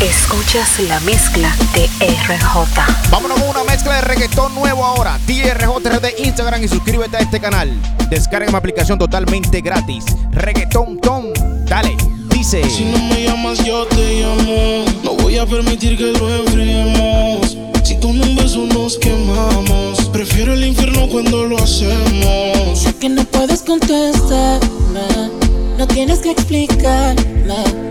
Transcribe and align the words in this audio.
Escuchas 0.00 0.80
la 0.88 0.98
mezcla 1.00 1.54
de 1.74 1.84
RJ. 2.06 3.10
Vámonos 3.10 3.38
con 3.38 3.50
una 3.50 3.64
mezcla 3.64 3.96
de 3.96 4.00
reggaetón 4.00 4.54
nuevo 4.54 4.82
ahora. 4.82 5.20
DRJ 5.26 6.00
de 6.00 6.14
Instagram 6.24 6.64
y 6.64 6.68
suscríbete 6.68 7.18
a 7.18 7.20
este 7.20 7.38
canal. 7.38 7.70
Descarga 8.08 8.50
mi 8.50 8.56
aplicación 8.56 8.98
totalmente 8.98 9.60
gratis. 9.60 10.06
Reggaetón 10.30 10.98
Tom. 11.00 11.26
Dale, 11.66 11.94
dice. 12.30 12.62
Si 12.70 12.86
no 12.86 12.98
me 12.98 13.24
llamas, 13.24 13.62
yo 13.62 13.84
te 13.88 14.22
llamo. 14.22 14.86
No 15.04 15.16
voy 15.16 15.36
a 15.36 15.44
permitir 15.44 15.98
que 15.98 16.12
lo 16.12 16.34
enfriemos. 16.34 17.58
Si 17.84 17.96
con 18.00 18.18
un 18.18 18.36
beso 18.36 18.60
nos 18.72 18.96
quemamos, 18.96 20.00
prefiero 20.14 20.54
el 20.54 20.64
infierno 20.64 21.08
cuando 21.08 21.44
lo 21.44 21.58
hacemos. 21.58 22.78
Sé 22.78 22.96
que 22.96 23.10
no 23.10 23.22
puedes 23.24 23.60
contestarme, 23.60 25.30
no 25.76 25.86
tienes 25.86 26.20
que 26.20 26.30
explicarme 26.30 27.90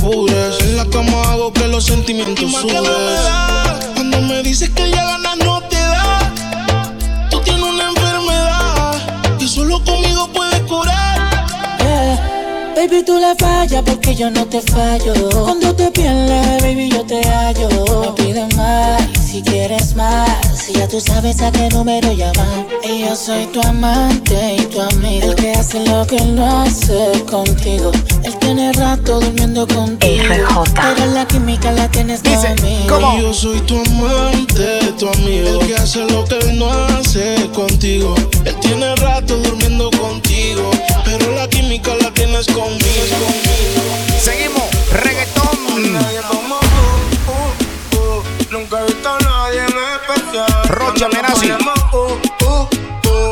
apures. 0.00 0.58
En 0.60 0.76
la 0.76 0.84
cama 0.86 1.22
hago 1.32 1.52
que 1.52 1.66
los 1.68 1.84
sentimientos 1.84 2.50
suben. 2.52 2.82
Cuando 3.94 4.20
me 4.22 4.42
dices 4.42 4.70
que 4.70 4.90
ya 4.90 5.04
ganas 5.04 5.36
no 5.44 5.60
te 5.68 5.76
da. 5.76 6.32
Tú 7.30 7.40
tienes 7.40 7.62
una 7.62 7.88
enfermedad 7.88 9.38
que 9.38 9.46
solo 9.46 9.82
conmigo 9.84 10.28
puedes 10.32 10.60
curar. 10.62 11.20
Baby, 12.76 13.02
tú 13.04 13.18
le 13.18 13.34
fallas 13.36 13.82
porque 13.84 14.14
yo 14.14 14.30
no 14.30 14.46
te 14.46 14.60
fallo. 14.62 15.12
Cuando 15.44 15.74
te 15.74 15.90
pierdes, 15.90 16.62
baby, 16.62 16.88
yo 16.90 17.04
te 17.04 17.20
hallo. 17.26 17.68
Me 18.00 18.24
piden 18.24 18.48
más 18.56 19.02
si 19.30 19.42
quieres 19.42 19.94
más. 19.94 20.30
Si 20.54 20.72
ya 20.72 20.88
tú 20.88 20.98
sabes 21.00 21.42
a 21.42 21.52
qué 21.52 21.68
número 21.68 22.12
llamar. 22.12 22.66
Y 22.82 23.00
yo 23.00 23.14
soy 23.14 23.46
tu 23.46 23.60
amante 23.60 24.56
y 24.56 24.62
tu 24.66 24.80
amigo. 24.80 25.30
El 25.30 25.34
que 25.34 25.52
hace 25.52 25.84
lo 25.84 26.06
que 26.06 26.20
no 26.24 26.62
hace 26.62 27.22
contigo. 27.30 27.92
Tiene 28.54 28.72
rato 28.72 29.20
durmiendo 29.20 29.64
contigo. 29.64 30.24
RJ. 30.24 30.74
Pero 30.74 31.06
la 31.12 31.24
química 31.24 31.70
la 31.70 31.88
tienes 31.88 32.20
conmigo. 32.20 33.14
Y 33.16 33.22
yo 33.22 33.32
soy 33.32 33.60
tu 33.60 33.80
amante, 33.80 34.92
tu 34.98 35.08
amigo. 35.08 35.60
El 35.60 35.66
que 35.68 35.76
hace 35.76 36.04
lo 36.10 36.24
que 36.24 36.52
no 36.54 36.68
hace 36.68 37.48
contigo. 37.54 38.12
Él 38.44 38.56
tiene 38.60 38.96
rato 38.96 39.36
durmiendo 39.36 39.88
contigo. 39.92 40.68
Pero 41.04 41.30
la 41.36 41.48
química 41.48 41.94
la 41.94 42.10
tienes 42.10 42.46
conmigo. 42.46 43.26
Seguimos, 44.20 44.64
reggaetón. 44.94 45.50
Nunca 48.50 48.80
he 48.80 48.84
visto 48.86 49.08
a 49.08 49.18
nadie 49.20 49.60
en 49.60 49.76
especial. 49.94 50.68
Rocha 50.70 51.08
Menazzi. 51.08 51.52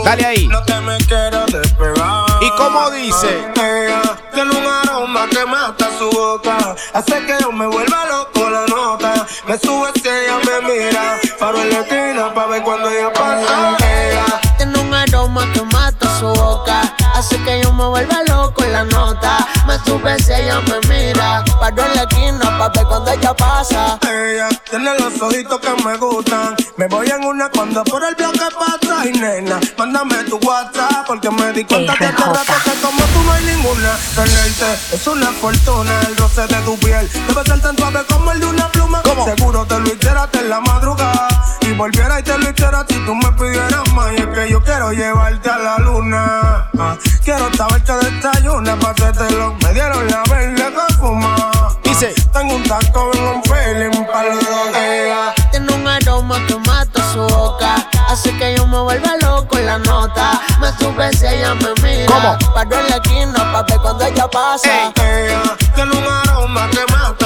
Dale 0.04 0.24
ahí. 0.24 0.46
No 0.46 0.62
te 0.62 0.80
me 0.80 0.96
quiero 0.98 1.44
despegar. 1.46 2.24
¿Y 2.40 2.50
cómo 2.56 2.88
dice? 2.92 3.57
Boca. 6.28 6.76
Hace 6.92 7.24
que 7.26 7.36
yo 7.40 7.50
me 7.52 7.66
vuelva 7.66 8.04
loco 8.06 8.50
la 8.50 8.66
nota. 8.66 9.26
Me 9.46 9.58
sube 9.58 9.90
si 9.94 10.08
ella 10.08 10.36
me 10.46 10.56
mira. 10.68 11.18
Paro 11.38 11.60
en 11.62 11.70
la 11.70 11.80
esquina 11.80 12.34
pa' 12.34 12.46
ver 12.46 12.62
cuando 12.62 12.90
ella 12.90 13.12
pasa. 13.12 13.76
Ella 13.78 14.40
tiene 14.56 14.78
un 14.78 14.92
aroma 14.92 15.50
que 15.52 15.62
mata 15.62 16.06
su 16.18 16.26
boca. 16.26 16.82
Hace 17.14 17.36
que 17.44 17.62
yo 17.62 17.72
me 17.72 17.86
vuelva 17.86 18.22
loco 18.28 18.62
la 18.64 18.84
nota. 18.84 19.46
Me 19.66 19.78
sube 19.84 20.18
si 20.22 20.32
ella 20.32 20.60
me 20.68 20.78
mira. 20.88 21.44
Paro 21.60 21.82
en 21.86 21.94
la 21.96 22.02
esquina 22.02 22.58
pa' 22.58 22.68
ver 22.74 22.84
cuando 22.86 23.10
ella 23.10 23.34
pasa. 23.34 23.98
Ella 24.02 24.48
tiene 24.68 24.90
los 24.98 25.20
ojitos 25.22 25.60
que 25.60 25.82
me 25.84 25.96
gustan. 25.96 26.56
Me 26.76 26.86
voy 26.88 27.08
en 27.08 27.24
una 27.24 27.48
cuando 27.50 27.82
por 27.84 28.04
el 28.04 28.14
bloque 28.14 28.48
pasa. 28.58 28.77
Y 29.04 29.12
nena, 29.12 29.60
mándame 29.78 30.24
tu 30.24 30.38
WhatsApp. 30.38 31.06
Porque 31.06 31.30
me 31.30 31.52
di 31.52 31.64
cuenta 31.64 31.92
este 31.92 32.10
rato 32.10 32.52
que 32.64 32.72
como 32.80 33.00
tú 33.04 33.22
no 33.24 33.32
hay 33.32 33.44
ninguna. 33.44 33.96
Tenerte 34.14 34.66
es 34.92 35.06
una 35.06 35.30
fortuna. 35.32 36.00
El 36.08 36.16
roce 36.16 36.46
de 36.46 36.56
tu 36.62 36.76
piel 36.78 37.08
debe 37.28 37.44
ser 37.44 37.60
tan 37.60 37.76
suave 37.76 38.00
como 38.08 38.32
el 38.32 38.40
de 38.40 38.46
una 38.46 38.68
pluma. 38.72 39.02
Seguro 39.24 39.64
te 39.66 39.78
lo 39.78 39.86
hicieras 39.92 40.28
en 40.34 40.48
la 40.48 40.60
madrugada. 40.60 41.28
Y 41.62 41.72
volviera 41.72 42.18
y 42.18 42.22
te 42.22 42.36
lo 42.38 42.50
hiciera 42.50 42.84
si 42.88 42.94
tú 43.04 43.14
me 43.14 43.30
pidieras 43.32 43.92
más. 43.94 44.12
Y 44.12 44.16
es 44.16 44.26
que 44.26 44.50
yo 44.50 44.62
quiero 44.62 44.92
llevarte 44.92 45.48
a 45.48 45.58
la 45.58 45.78
luna. 45.78 46.70
Ah, 46.78 46.96
quiero 47.24 47.52
saber 47.54 47.82
que 47.84 47.92
desayuna 47.92 48.78
pa' 48.78 48.90
hacértelo. 48.90 49.54
Me 49.62 49.72
dieron 49.74 50.06
la 50.08 50.22
verde 50.30 50.64
que 50.64 50.94
fuma. 50.94 51.52
Dice: 51.84 52.14
Tengo 52.32 52.56
un 52.56 52.62
taco 52.64 53.10
en 53.14 53.22
un 53.22 53.42
feeling 53.44 54.04
para. 54.06 55.34
Tiene 55.50 55.72
un 55.72 55.86
aroma 55.86 56.44
que 56.46 56.56
mata 56.56 56.87
su 57.12 57.20
boca. 57.34 57.74
Hace 58.08 58.36
que 58.38 58.56
yo 58.56 58.66
me 58.66 58.78
vuelva 58.78 59.16
loco 59.20 59.58
en 59.58 59.66
la 59.66 59.78
nota. 59.78 60.40
Me 60.60 60.68
sube 60.78 61.12
si 61.12 61.26
ella 61.26 61.54
me 61.54 61.74
mira. 61.82 62.06
¿Cómo? 62.06 62.52
Paro 62.54 62.78
en 62.78 62.88
la 62.88 62.96
esquina 62.96 63.52
pa' 63.52 63.62
ver 63.62 63.78
cuando 63.80 64.04
ella 64.04 64.28
pasa. 64.28 64.92
Ella 64.96 65.56
tiene 65.74 65.96
un 65.96 66.04
aroma 66.04 66.68
que 66.70 66.92
mata 66.92 67.17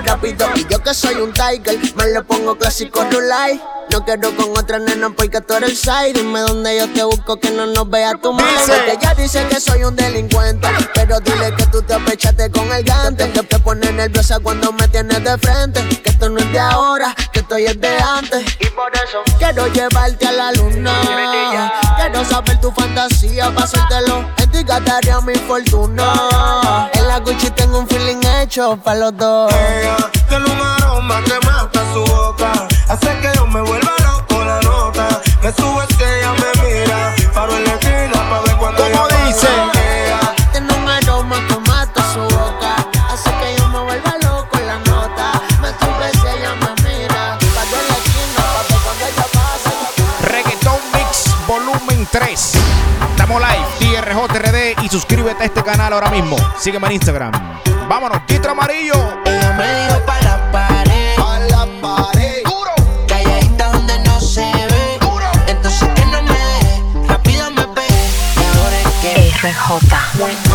rápido. 0.00 0.46
Y 0.54 0.66
yo 0.66 0.82
que 0.82 0.94
soy 0.94 1.16
un 1.16 1.32
tiger, 1.32 1.78
me 1.96 2.06
le 2.06 2.22
pongo 2.22 2.56
clásico 2.56 3.04
rulay. 3.10 3.60
No 3.90 4.04
quiero 4.04 4.36
con 4.36 4.50
otra 4.56 4.78
nena 4.78 5.08
porque 5.10 5.40
tú 5.40 5.54
eres 5.54 5.70
el 5.70 5.76
side. 5.76 6.12
Dime 6.12 6.40
dónde 6.40 6.76
yo 6.76 6.92
te 6.92 7.02
busco 7.04 7.40
que 7.40 7.50
no 7.50 7.66
nos 7.66 7.88
vea 7.88 8.12
tu 8.20 8.32
madre. 8.32 8.52
Dice. 8.52 8.84
Que 8.84 8.92
ella 8.92 9.14
dice 9.14 9.46
que 9.48 9.60
soy 9.60 9.84
un 9.84 9.96
delincuente. 9.96 10.68
Pero 10.94 11.18
dile 11.20 11.54
que 11.56 11.66
tú 11.66 11.80
te 11.82 11.94
apechaste 11.94 12.50
con 12.50 12.70
el 12.70 12.84
gante. 12.84 13.30
Que 13.30 13.42
te 13.42 13.58
pone 13.58 13.90
nerviosa 13.92 14.40
cuando 14.40 14.72
me 14.72 14.86
tienes 14.88 15.24
de 15.24 15.38
frente. 15.38 15.80
Que 15.88 16.10
esto 16.10 16.28
no 16.28 16.38
es 16.38 16.52
de 16.52 16.58
ahora, 16.58 17.14
que 17.32 17.40
estoy 17.40 17.64
es 17.64 17.80
de 17.80 17.96
antes. 17.98 18.44
Y 18.60 18.66
por 18.70 18.94
eso 18.94 19.22
quiero 19.38 19.66
llevarte 19.68 20.26
a 20.26 20.32
la 20.32 20.52
luna. 20.52 20.92
Quiero 21.96 22.24
saber 22.26 22.60
tu 22.60 22.70
fantasía, 22.72 23.54
pasártelo. 23.54 24.37
En 24.48 24.52
ti 24.52 24.64
gastaría 24.64 25.20
mi 25.20 25.34
fortuna. 25.34 26.90
En 26.94 27.06
la 27.06 27.18
Gucci 27.20 27.50
tengo 27.50 27.80
un 27.80 27.86
feeling 27.86 28.24
hecho 28.40 28.78
para 28.82 28.98
los 28.98 29.16
dos. 29.18 29.52
Ella 29.52 29.96
tiene 30.26 30.46
un 30.46 30.60
aroma 30.60 31.20
que 31.22 31.46
mata 31.46 31.80
su 31.92 32.00
boca. 32.00 32.50
Hace 32.88 33.18
que 33.20 33.30
yo 33.34 33.46
me 33.46 33.60
vuelva 33.60 33.92
loco 34.04 34.42
la 34.42 34.58
nota. 34.62 35.20
Me 35.42 35.52
sube 35.52 35.86
si 35.98 36.02
ella 36.02 36.32
me 36.32 36.57
y 54.88 54.90
suscríbete 54.90 55.42
a 55.42 55.46
este 55.46 55.62
canal 55.62 55.92
ahora 55.92 56.10
mismo. 56.10 56.36
Sígueme 56.58 56.86
en 56.86 56.94
Instagram. 56.94 57.32
Vámonos, 57.88 58.24
Titro 58.26 58.52
Amarillo. 58.52 58.94
Ella 59.26 59.52
me 59.52 59.84
dijo 59.84 60.06
pa' 60.06 60.20
la 60.22 60.50
pared. 60.50 61.14
A 61.18 61.38
la 61.40 61.66
pared. 61.80 62.42
Calladita 63.06 63.72
donde 63.72 63.98
no 64.00 64.20
se 64.20 64.40
ve. 64.40 64.98
Entonces 65.48 65.88
que 65.94 66.06
no 66.06 66.22
me 66.22 66.32
deje. 66.32 66.82
Rápido 67.06 67.50
me 67.50 67.66
pegué. 67.68 68.10
Y 68.36 68.56
ahora 68.56 68.80
es 68.80 68.92
que. 69.02 69.48
RJ. 69.48 70.47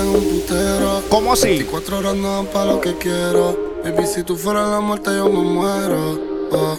En 0.00 0.08
un 0.08 0.24
putero. 0.24 1.02
¿Cómo 1.08 1.32
así? 1.32 1.48
24 1.48 1.98
horas 1.98 2.14
no 2.16 2.36
dan 2.36 2.46
pa' 2.46 2.64
lo 2.64 2.80
que 2.80 2.96
quiero. 2.96 3.56
Baby, 3.84 4.06
si 4.06 4.22
tú 4.22 4.36
fueras 4.36 4.68
la 4.68 4.80
muerte, 4.80 5.10
yo 5.14 5.28
me 5.28 5.40
muero. 5.40 6.18
Oh, 6.52 6.56
oh. 6.56 6.76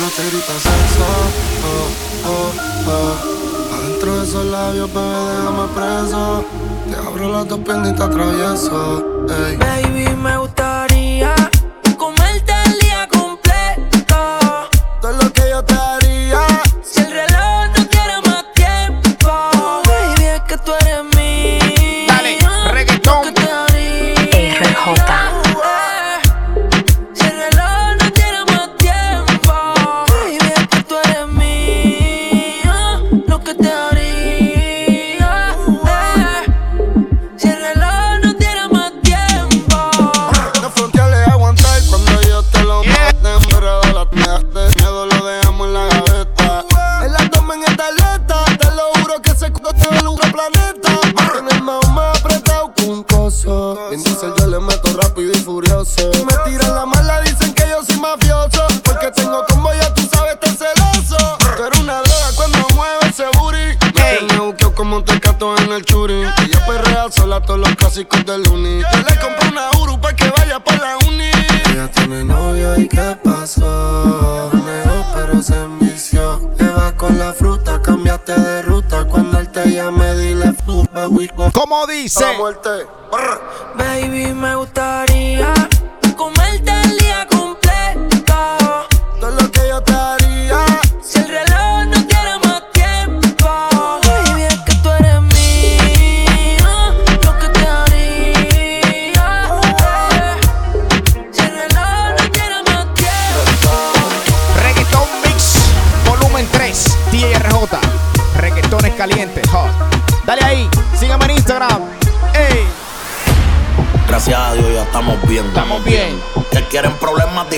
No 0.00 0.08
te 0.16 0.22
gritas 0.28 0.62
sexo. 0.62 1.06
Oh, 1.64 2.28
oh, 2.28 2.50
oh. 2.90 3.74
Adentro 3.76 4.18
de 4.18 4.24
esos 4.24 4.44
labios, 4.46 4.92
bebé, 4.92 5.06
déjame 5.06 5.68
preso. 5.74 6.44
Te 6.88 6.96
abro 6.96 7.32
las 7.32 7.48
dos 7.48 7.58
piernas 7.60 7.90
y 7.90 7.94
te 7.94 8.02
atravieso. 8.02 9.26
Ey. 9.28 9.56
Baby, 9.56 10.16
me 10.16 10.38
gustaría 10.38 10.67
muerte. 82.38 82.86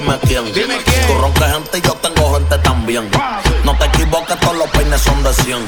Dime 0.01 0.19
quién. 0.27 0.45
Dime 0.53 0.77
quién. 0.85 1.07
Tú 1.07 1.15
roncas 1.21 1.53
gente 1.53 1.79
y 1.79 1.81
yo 1.83 1.93
tengo 1.95 2.35
gente 2.35 2.59
también. 2.59 3.11
No 3.65 3.77
te 3.77 3.85
equivoques, 3.87 4.39
todos 4.41 4.57
los 4.57 4.69
peines 4.71 5.01
son 5.01 5.23
de 5.23 5.33
100. 5.33 5.59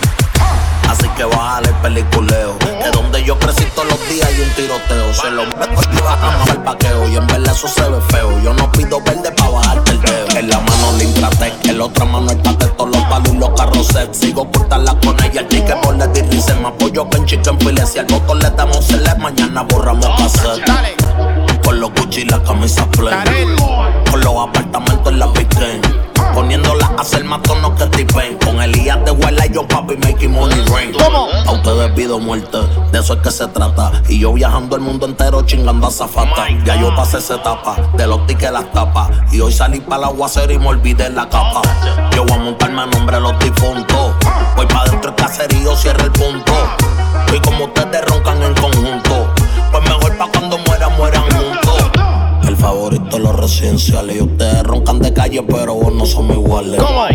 Así 0.88 1.08
que 1.16 1.24
bájale 1.24 1.68
el 1.68 1.74
peliculeo. 1.76 2.56
De 2.58 2.90
donde 2.92 3.22
yo 3.24 3.38
crecí 3.38 3.64
todos 3.74 3.88
los 3.88 4.08
días 4.08 4.26
hay 4.26 4.40
un 4.40 4.50
tiroteo. 4.50 5.14
Se 5.14 5.30
lo 5.30 5.44
meto 5.44 5.82
y 5.92 6.00
bajamos 6.00 6.48
el 6.48 6.58
paqueo. 6.58 7.08
Y 7.08 7.16
en 7.16 7.26
verdad 7.26 7.54
eso 7.54 7.68
se 7.68 7.82
ve 7.82 8.00
feo. 8.10 8.42
Yo 8.42 8.54
no 8.54 8.70
pido 8.72 9.00
verde 9.02 9.30
pa' 9.32 9.48
bajarte 9.48 9.92
el 9.92 10.00
dedo. 10.00 10.38
En 10.38 10.50
la 10.50 10.60
mano 10.60 11.02
Intratec, 11.02 11.66
en 11.66 11.78
la 11.78 11.84
otra 11.84 12.04
mano 12.04 12.30
el 12.30 12.42
de 12.42 12.66
todos 12.66 12.90
los 12.90 13.04
palos 13.04 13.28
y 13.28 13.36
los 13.36 13.50
carros 13.50 13.86
set. 13.86 14.14
Sigo 14.14 14.50
cortarla 14.50 14.96
con 15.04 15.22
ella, 15.24 15.40
el 15.40 15.48
chicken 15.48 15.80
por 15.80 15.96
le 15.96 16.06
dice 16.08 16.54
Me 16.54 16.68
apoyo 16.68 17.08
que 17.10 17.18
en 17.18 17.26
chicken 17.26 17.58
file. 17.60 17.86
Si 17.86 17.98
al 17.98 18.06
botón 18.06 18.38
le 18.38 18.50
damos 18.50 18.88
el 18.90 19.18
mañana 19.18 19.62
borramos 19.62 20.08
cassette. 20.16 21.01
Con 21.72 21.80
los 21.80 21.90
Gucci 21.94 22.20
y 22.20 22.24
la 22.26 22.38
camisa 22.42 22.86
plain. 22.90 23.56
Con 24.10 24.20
los 24.20 24.46
apartamentos 24.46 25.10
en 25.10 25.18
la 25.18 25.26
weekend. 25.28 25.82
Poniéndola 26.34 26.92
a 26.98 27.00
hacer 27.00 27.24
más 27.24 27.40
tonos 27.40 27.70
que 27.78 27.86
T-Pain. 27.86 28.36
Con 28.44 28.60
Elías 28.60 29.02
de 29.06 29.10
Huela 29.10 29.46
y 29.46 29.54
yo, 29.54 29.66
papi, 29.66 29.96
making 29.96 30.32
money 30.32 30.62
rain. 30.66 30.92
¿Cómo? 30.92 31.28
A 31.30 31.50
ustedes 31.50 31.90
pido 31.92 32.18
muerte, 32.18 32.58
de 32.92 32.98
eso 32.98 33.14
es 33.14 33.20
que 33.20 33.30
se 33.30 33.46
trata. 33.46 33.90
Y 34.06 34.18
yo 34.18 34.34
viajando 34.34 34.76
el 34.76 34.82
mundo 34.82 35.06
entero 35.06 35.40
chingando 35.46 35.86
a 35.86 35.90
zafata. 35.90 36.46
Ya 36.66 36.78
yo 36.78 36.94
pasé 36.94 37.16
esa 37.16 37.36
etapa, 37.36 37.74
de 37.94 38.06
los 38.06 38.26
tickets 38.26 38.52
las 38.52 38.70
tapas. 38.72 39.08
Y 39.32 39.40
hoy 39.40 39.50
salí 39.50 39.80
para 39.80 40.02
la 40.02 40.06
aguacero 40.08 40.52
y 40.52 40.58
me 40.58 40.66
olvidé 40.66 41.08
la 41.08 41.26
capa. 41.26 41.62
Yo 42.14 42.26
voy 42.26 42.36
a 42.38 42.42
montarme 42.42 42.82
a 42.82 42.86
nombre 42.86 43.16
de 43.16 43.22
los 43.22 43.38
difuntos. 43.38 44.12
Voy 44.56 44.66
para 44.66 44.90
dentro 44.90 45.10
del 45.10 45.24
caserío, 45.24 45.74
cierra 45.74 46.04
el 46.04 46.12
punto. 46.12 46.52
Y 47.34 47.40
como 47.40 47.64
ustedes 47.64 48.04
roncan 48.04 48.42
en 48.42 48.52
conjunto, 48.52 49.32
De 52.92 53.18
los 53.18 53.34
residenciales. 53.34 54.16
Y 54.16 54.20
ustedes 54.20 54.62
roncan 54.64 54.98
de 54.98 55.14
calle, 55.14 55.42
pero 55.42 55.74
vos 55.74 55.94
no 55.94 56.04
somos 56.04 56.36
iguales. 56.36 56.78
¿Cómo? 56.78 57.06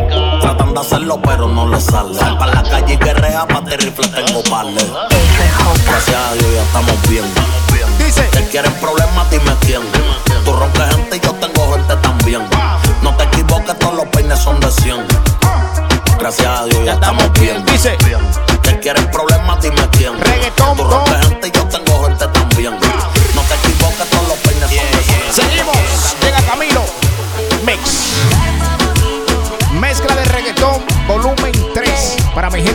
Tratan 0.41 0.74
de 0.74 0.79
hacerlo, 0.79 1.19
pero 1.22 1.48
no 1.48 1.67
les 1.67 1.84
sale. 1.84 2.17
Sal 2.17 2.36
para 2.39 2.55
la 2.55 2.63
calle 2.63 2.96
y 2.96 2.98
guerrea, 2.98 3.48
pa' 3.48 3.63
te 3.63 3.77
rifle 3.77 4.07
tengo 4.07 4.41
parle. 4.43 4.81
RJ. 4.81 5.86
Gracias 5.86 6.15
a 6.15 6.34
Dios 6.34 6.53
ya 6.55 6.63
estamos 6.63 6.96
bien. 7.10 7.25
dice. 8.03 8.27
Que 8.31 8.43
quieren 8.48 8.74
problemas, 8.81 9.29
dime 9.29 9.51
quién. 9.62 9.81
Tú 10.46 10.53
rompes 10.53 10.96
gente 10.96 11.17
y 11.17 11.19
yo 11.19 11.34
tengo 11.34 11.72
gente 11.74 11.96
también. 11.98 12.41
No 13.03 13.15
te 13.15 13.24
equivoques, 13.25 13.77
todos 13.77 13.93
los 13.93 14.05
peines 14.07 14.39
son 14.39 14.60
de 14.60 14.72
100. 14.72 14.98
Gracias 16.19 16.60
a 16.60 16.65
Dios 16.65 16.86
ya 16.86 16.93
estamos 16.93 17.31
bien. 17.34 17.63
Dice. 17.65 17.96
Que 18.63 18.79
quieren 18.79 19.10
problemas, 19.12 19.62
dime 19.62 19.88
quién. 19.91 20.19
Reggaetón, 20.19 20.75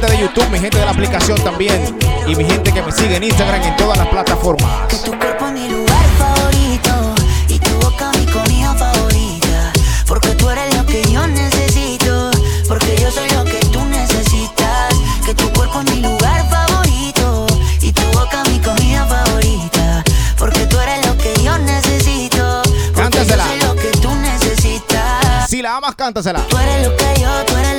gente 0.03 0.17
de 0.17 0.23
YouTube, 0.23 0.49
mi 0.51 0.59
gente 0.59 0.79
de 0.79 0.85
la 0.85 0.91
aplicación 0.91 1.39
también. 1.43 1.97
Y 2.27 2.35
mi 2.35 2.45
gente 2.45 2.73
que 2.73 2.83
me 2.83 2.91
sigue 2.93 3.17
en 3.17 3.25
Instagram 3.25 3.63
en 3.63 3.77
todas 3.77 3.99
las 3.99 4.09
plataformas. 4.09 4.87
Que 4.89 4.97
tu 4.97 5.17
cuerpo 5.19 5.47
es 5.47 5.53
mi 5.53 5.69
lugar 5.69 6.05
favorito 6.19 7.15
y 7.49 7.59
tu 7.59 7.71
boca 7.81 8.11
mi 8.19 8.27
comida 8.27 8.75
favorita. 8.75 9.73
Porque 10.07 10.29
tú 10.31 10.49
eres 10.51 10.75
lo 10.77 10.87
que 10.87 11.03
yo 11.11 11.27
necesito, 11.27 12.31
porque 12.69 12.97
yo 13.01 13.11
soy 13.11 13.31
lo 13.31 13.45
que 13.45 13.59
tú 13.73 13.85
necesitas. 13.85 14.95
Que 15.25 15.35
tu 15.35 15.51
cuerpo 15.53 15.81
es 15.81 15.91
mi 15.95 16.01
lugar 16.03 16.49
favorito 16.49 17.47
y 17.81 17.93
tu 17.93 18.03
boca 18.19 18.43
mi 18.51 18.59
comida 18.61 19.07
favorita. 19.07 20.03
Porque 20.39 20.67
tú 20.67 20.79
eres 20.81 21.07
lo 21.07 21.17
que 21.17 21.35
yo 21.45 21.59
necesito, 21.59 22.63
porque 22.95 23.03
yo 23.03 23.11
Cántasela. 23.11 23.45
soy 23.47 23.61
lo 23.61 23.75
que 23.77 23.89
tú 23.99 24.15
necesitas. 24.17 25.49
Si 25.49 25.63
la 25.63 25.77
amas, 25.77 25.95
cántasela. 25.95 26.41
Tú 26.49 26.59
eres 26.59 26.89
lo 26.89 26.97
que 26.97 27.21
yo, 27.21 27.29
tú 27.47 27.57
eres 27.57 27.72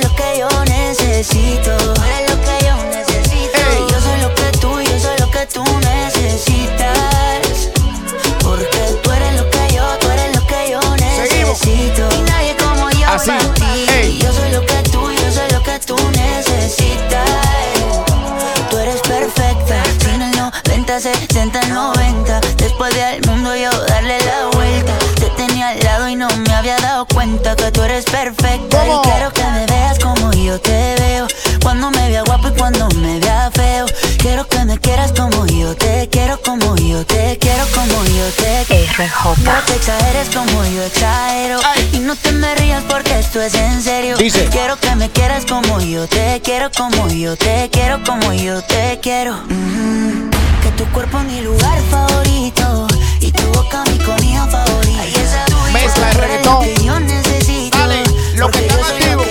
RJ. 39.06 39.36
No 39.44 39.52
te 39.66 39.74
exageres 39.74 40.28
como 40.34 40.64
yo 40.64 40.82
exagero. 40.82 41.60
Y 41.92 41.98
no 41.98 42.16
te 42.16 42.32
me 42.32 42.54
rías 42.54 42.82
porque 42.88 43.18
esto 43.18 43.40
es 43.42 43.54
en 43.54 43.82
serio. 43.82 44.16
Dice. 44.16 44.48
Quiero 44.50 44.76
que 44.76 44.94
me 44.96 45.10
quieras 45.10 45.44
como 45.44 45.80
yo 45.80 46.06
te 46.06 46.40
quiero, 46.42 46.70
como 46.76 47.08
yo 47.08 47.36
te 47.36 47.68
quiero, 47.70 48.02
como 48.04 48.32
yo 48.32 48.62
te 48.62 48.98
quiero. 49.02 49.34
Mm, 49.48 50.30
que 50.62 50.70
tu 50.76 50.84
cuerpo 50.92 51.18
es 51.18 51.24
mi 51.24 51.40
lugar 51.42 51.78
favorito. 51.90 52.86
Y 53.20 53.30
tu 53.32 53.42
boca 53.52 53.82
mi 53.90 53.98
comida 53.98 54.46
favorita. 54.46 55.02
Ay, 55.02 55.12
esa 55.14 55.44
tuya, 55.46 55.72
Mezcla 55.72 56.06
de 56.06 56.12
reggaetón. 56.14 56.54
lo 56.54 56.60
que 56.60 56.84
yo 56.84 57.00
necesito. 57.00 57.76
Dale, 57.78 58.02
lo 58.36 58.50
que 58.50 58.58
está 58.66 58.74
activo, 58.74 59.24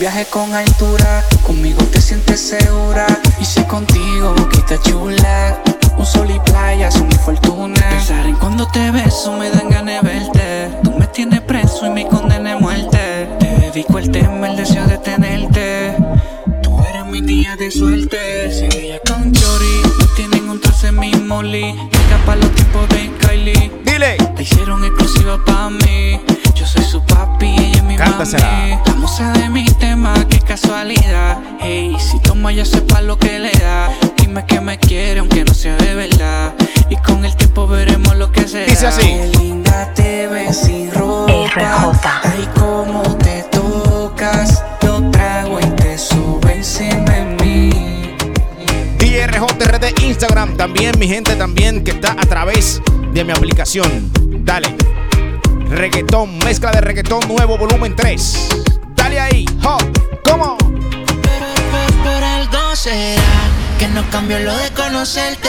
viaje 0.00 0.24
con 0.30 0.52
altura. 0.54 1.22
Conmigo 1.46 1.82
te 1.92 2.00
sientes 2.00 2.40
segura. 2.40 3.06
Y 3.38 3.44
sé 3.44 3.66
contigo, 3.66 4.34
boquita 4.34 4.80
chula. 4.82 5.62
Un 5.98 6.06
sol 6.06 6.30
y 6.30 6.40
playa 6.40 6.90
son 6.90 7.06
mi 7.06 7.14
fortuna. 7.16 7.74
Pensar 7.90 8.26
en 8.26 8.36
cuando 8.36 8.66
te 8.68 8.90
beso 8.90 9.36
me 9.36 9.50
dan 9.50 9.68
ganas 9.68 10.02
de 10.02 10.08
verte. 10.08 10.70
Tú 10.82 10.92
me 10.98 11.06
tienes 11.08 11.42
preso 11.42 11.86
y 11.86 11.90
me 11.90 12.06
condena 12.08 12.54
a 12.54 12.58
muerte. 12.58 13.28
Te 13.38 13.46
dedico 13.46 13.98
el 13.98 14.10
tema, 14.10 14.48
el 14.48 14.56
deseo 14.56 14.86
de 14.86 14.96
tenerte. 14.98 15.94
Tú 16.62 16.82
eres 16.88 17.04
mi 17.04 17.20
día 17.20 17.54
de 17.56 17.70
suerte. 17.70 18.50
Si 18.52 18.78
ella 18.78 18.98
con 19.06 19.34
Jory, 19.34 19.82
no 19.98 20.06
tienen 20.16 20.48
un 20.48 20.60
trance 20.60 20.90
mi 20.92 21.12
molly. 21.12 21.74
Llega 21.74 22.24
pa' 22.24 22.36
los 22.36 22.50
tiempos 22.54 22.88
de 22.88 23.10
Kylie. 23.20 23.70
Dile. 23.84 24.16
La 24.34 24.42
hicieron 24.42 24.82
exclusiva 24.82 25.38
pa' 25.44 25.68
mí. 25.68 26.18
Yo 26.54 26.66
soy 26.66 26.84
su 26.84 27.00
papi 27.02 27.46
y 27.46 27.58
ella 27.58 27.76
es 27.76 27.82
mi 27.84 27.96
Cántasela. 27.96 28.46
mami. 28.50 28.78
La 28.86 28.94
musa 28.94 29.32
de 29.32 29.48
mi 29.48 29.64
tema, 29.64 30.14
qué 30.28 30.38
casualidad. 30.40 31.38
Hey, 31.60 31.96
si 31.98 32.18
toma 32.20 32.52
ya 32.52 32.64
sepa 32.64 33.00
lo 33.00 33.18
que 33.18 33.38
le 33.38 33.52
da. 33.52 33.90
Dime 34.16 34.44
que 34.46 34.60
me 34.60 34.78
quiere 34.78 35.20
aunque 35.20 35.44
no 35.44 35.54
sea 35.54 35.76
de 35.76 35.94
verdad. 35.94 36.52
Y 36.88 36.96
con 36.96 37.24
el 37.24 37.34
tiempo 37.36 37.66
veremos 37.66 38.16
lo 38.16 38.30
que 38.32 38.46
será. 38.46 38.66
Dice 38.66 38.86
así. 38.86 39.02
Qué 39.02 39.32
linda 39.38 39.92
te 39.94 40.26
ves 40.26 40.56
sin 40.60 40.92
ropa. 40.92 41.32
RJ. 41.32 42.08
Ay, 42.24 42.48
cómo 42.58 43.02
te 43.18 43.42
tocas. 43.50 44.62
Lo 44.82 45.10
trago 45.10 45.60
y 45.60 45.64
te 45.76 45.96
sube 45.98 46.54
encima 46.56 47.10
de 47.12 47.24
mí. 47.42 48.16
DRJRD 48.98 50.02
Instagram 50.02 50.56
también, 50.56 50.98
mi 50.98 51.08
gente 51.08 51.34
también 51.36 51.82
que 51.84 51.92
está 51.92 52.12
a 52.12 52.26
través 52.26 52.80
de 53.12 53.24
mi 53.24 53.32
aplicación. 53.32 54.10
Dale. 54.44 54.74
Reggaetón, 55.70 56.38
mezcla 56.38 56.70
de 56.72 56.80
reggaetón 56.80 57.20
nuevo 57.28 57.56
volumen 57.56 57.94
3. 57.96 58.48
Dale 58.94 59.20
ahí, 59.20 59.44
ho, 59.64 59.78
¿cómo? 60.24 60.56
Pero 60.58 61.46
por, 61.70 61.94
por 62.02 62.24
algo 62.24 62.76
será 62.76 63.22
que 63.78 63.86
no 63.88 64.02
cambió 64.10 64.38
lo 64.40 64.54
de 64.56 64.70
conocerte. 64.72 65.48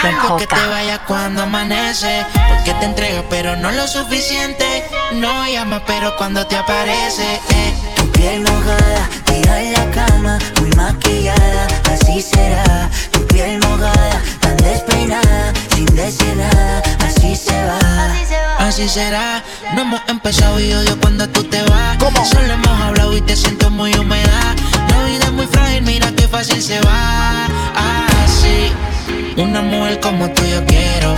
Cambio 0.00 0.36
que 0.36 0.46
te 0.46 0.66
vaya 0.68 1.00
cuando 1.06 1.42
amanece. 1.42 2.24
Porque 2.48 2.74
te 2.74 2.84
entrega, 2.84 3.24
pero 3.28 3.56
no 3.56 3.72
lo 3.72 3.86
suficiente. 3.88 4.84
No 5.14 5.46
llama, 5.48 5.82
pero 5.86 6.16
cuando 6.16 6.46
te 6.46 6.56
aparece. 6.56 7.34
eh. 7.50 7.74
Tu 8.22 8.28
piel 8.28 8.42
mojada, 8.42 9.08
tira 9.24 9.60
en 9.60 9.72
la 9.72 9.90
cama, 9.90 10.38
muy 10.60 10.70
maquillada, 10.76 11.66
así 11.92 12.22
será. 12.22 12.88
Tu 13.10 13.26
piel 13.26 13.58
mojada, 13.58 14.22
tan 14.38 14.56
despeinada, 14.58 15.52
sin 15.74 15.86
decir 15.86 16.36
nada, 16.36 16.82
así 17.04 17.34
se 17.34 17.64
va. 17.64 18.14
Así 18.60 18.88
será, 18.88 19.42
no 19.74 19.82
hemos 19.82 20.00
empezado 20.06 20.60
y 20.60 20.72
odio 20.72 20.96
cuando 21.00 21.28
tú 21.30 21.42
te 21.42 21.64
vas. 21.64 21.96
¿Cómo? 21.96 22.24
Solo 22.24 22.52
hemos 22.52 22.80
hablado 22.80 23.16
y 23.16 23.22
te 23.22 23.34
siento 23.34 23.70
muy 23.70 23.92
humedad. 23.94 24.54
La 24.90 25.04
vida 25.04 25.24
es 25.24 25.32
muy 25.32 25.48
frágil, 25.48 25.82
mira 25.82 26.12
qué 26.12 26.28
fácil 26.28 26.62
se 26.62 26.78
va. 26.82 27.46
Así, 27.74 28.72
una 29.36 29.62
mujer 29.62 29.98
como 29.98 30.30
tú 30.30 30.44
yo 30.44 30.64
quiero. 30.66 31.16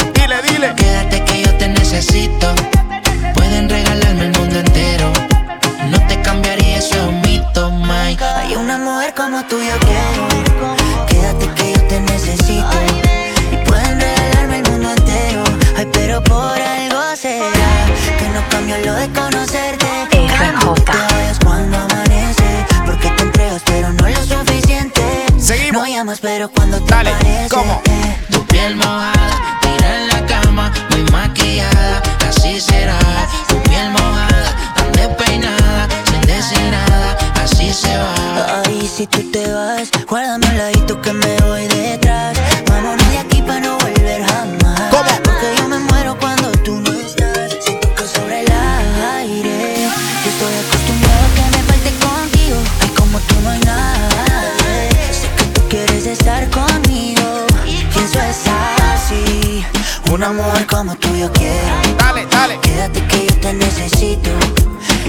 Una 60.24 60.42
mujer 60.42 60.66
como 60.66 60.96
tú 60.96 61.14
yo 61.14 61.30
quiero. 61.32 61.98
Dale, 61.98 62.24
dale. 62.30 62.58
Quédate 62.60 63.06
que 63.08 63.26
yo 63.26 63.40
te 63.40 63.52
necesito. 63.52 64.30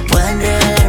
Pueden 0.10 0.42
regalarme 0.42 0.85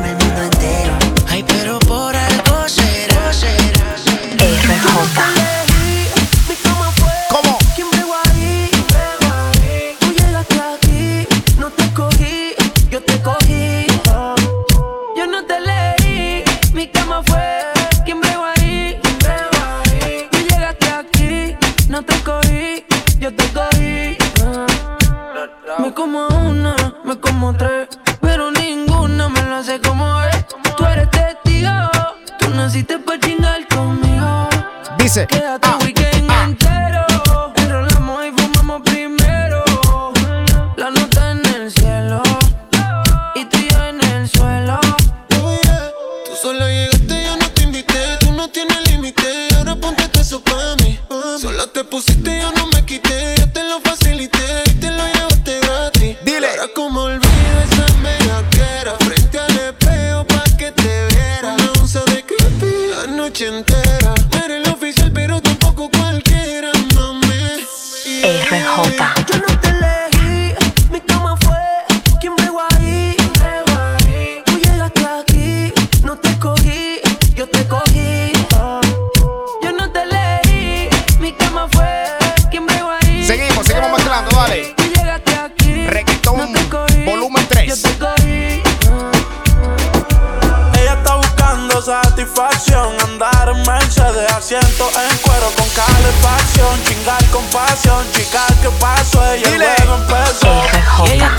Asiento 94.47 94.89
en 94.95 95.17
cuero 95.23 95.51
con 95.57 95.69
calefacción, 95.71 96.81
chingar 96.85 97.31
con 97.31 97.45
pasión, 97.47 98.07
chica, 98.13 98.47
¿qué 98.63 98.71
pasó? 98.79 99.21
Ella 99.33 99.51
Dile. 99.51 99.75
luego 99.85 99.97
empezó. 99.97 100.63
Y 101.07 101.11
ella 101.15 101.35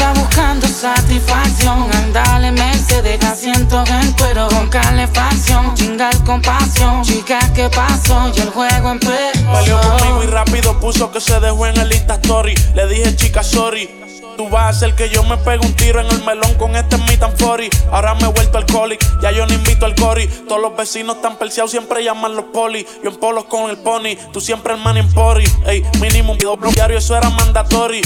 Mercedes, 3.38 3.38
asiento 3.38 3.84
en 3.86 4.12
cuero 4.14 4.48
con 4.48 4.68
calefacción, 4.70 5.74
chingar 5.76 6.24
con 6.24 6.42
pasión, 6.42 7.04
chica, 7.04 7.40
¿qué 7.54 7.70
pasó? 7.70 8.32
Y 8.36 8.40
el 8.40 8.50
juego 8.50 8.92
empezó. 8.92 9.52
Peleó 9.54 9.80
conmigo 9.82 10.24
y 10.24 10.28
rápido 10.28 10.80
puso 10.80 11.12
que 11.12 11.22
se 11.22 11.40
dejó 11.40 11.68
en 11.68 11.78
el 11.78 11.92
Insta 11.92 12.16
Story. 12.16 12.56
Le 12.74 12.88
dije, 12.88 13.16
chica, 13.16 13.44
sorry. 13.44 13.90
Tú 14.38 14.50
vas 14.50 14.64
a 14.64 14.70
hacer 14.70 14.96
que 14.96 15.10
yo 15.10 15.24
me 15.24 15.38
pegue 15.38 15.66
un 15.66 15.74
tiro 15.74 16.00
en 16.00 16.08
el 16.08 16.24
melón 16.24 16.54
con 16.56 16.76
este 16.76 16.98
mi 16.98 17.18
tan 17.18 17.36
40. 17.36 17.76
Ahora 17.92 18.14
me 18.16 18.24
he 18.24 18.28
vuelto 18.28 18.60
alcohólico, 18.60 19.06
ya 19.22 19.32
yo 19.32 19.46
no 19.48 19.54
invito 19.54 19.86
al 19.86 19.96
cori. 19.96 20.28
Todos 20.48 20.62
los 20.62 20.76
vecinos 20.76 21.18
están 21.18 21.38
perseados, 21.38 21.72
siempre 21.72 22.04
llaman 22.04 22.36
los 22.36 22.46
poli. 22.46 22.86
Yo 23.04 23.10
en 23.10 23.18
polos 23.18 23.46
con 23.46 23.70
el 23.70 23.78
pony, 23.78 24.16
tú 24.32 24.40
siempre 24.40 24.74
el 24.76 24.80
man 24.80 24.98
en 24.98 25.12
pori. 25.12 25.46
Ey, 25.66 25.84
mínimo 26.00 26.34
un 26.34 26.38
doble 26.38 26.72
diario, 26.72 27.00
eso 27.00 27.16
era 27.18 27.30
mandatory. 27.32 28.02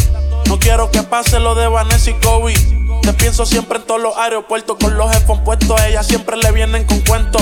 No 0.45 0.57
quiero 0.57 0.89
que 0.89 1.03
pase 1.03 1.39
lo 1.39 1.53
de 1.53 1.67
Vanessa 1.67 2.09
y 2.09 2.13
Kobe. 2.15 2.80
Te 3.01 3.13
pienso 3.13 3.45
siempre 3.45 3.79
en 3.79 3.85
todos 3.85 4.01
los 4.01 4.15
aeropuertos 4.17 4.77
con 4.79 4.97
los 4.97 5.13
headphones 5.13 5.43
puestos. 5.43 5.79
A 5.79 5.87
ella 5.87 6.03
siempre 6.03 6.37
le 6.37 6.51
vienen 6.51 6.85
con 6.85 6.99
cuentos. 7.01 7.41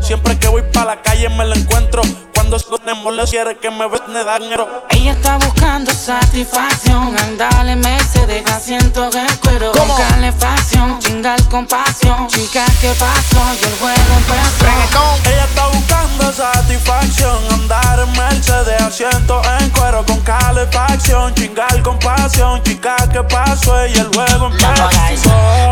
Siempre 0.00 0.38
que 0.38 0.48
voy 0.48 0.62
para 0.72 0.96
la 0.96 1.02
calle 1.02 1.28
me 1.30 1.44
la 1.44 1.54
encuentro. 1.56 2.02
Cuando 2.48 2.78
tenemos 2.78 3.14
le 3.14 3.24
quiere 3.24 3.58
que 3.58 3.70
me 3.70 3.86
ve, 3.88 4.00
me 4.08 4.24
da 4.24 4.38
dinero. 4.38 4.86
Ella 4.88 5.12
está 5.12 5.36
buscando 5.36 5.92
satisfacción, 5.92 7.14
andale 7.18 7.76
Mercedes, 7.76 8.42
asiento 8.50 9.10
en 9.12 9.36
cuero 9.36 9.70
con 9.72 9.86
calefacción, 9.94 10.98
chingar 10.98 11.46
con 11.50 11.66
pasión, 11.66 12.26
chica, 12.28 12.64
¿qué 12.80 12.94
pasó? 12.98 13.38
Y 13.60 13.66
el 13.66 13.78
juego 13.78 14.14
empezó. 14.16 15.30
Ella 15.30 15.44
está 15.44 15.66
buscando 15.68 16.32
satisfacción, 16.32 17.38
andar 17.52 18.00
en 18.00 18.12
Mercedes, 18.12 18.80
asiento 18.80 19.42
en 19.60 19.68
cuero 19.68 20.06
con 20.06 20.18
calefacción, 20.20 21.34
chingar 21.34 21.82
con 21.82 21.98
pasión, 21.98 22.62
chica, 22.62 22.96
¿qué 23.12 23.22
pasó? 23.24 23.86
Y 23.88 23.92
el 23.92 24.06
juego 24.06 24.46
empezó. 24.46 24.88